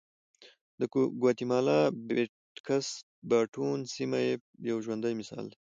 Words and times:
د 0.79 0.81
ګواتیمالا 1.21 1.79
پټېکس 2.05 2.87
باټون 3.29 3.79
سیمه 3.95 4.19
یې 4.25 4.33
یو 4.69 4.77
ژوندی 4.85 5.13
مثال 5.21 5.45
دی 5.49 5.57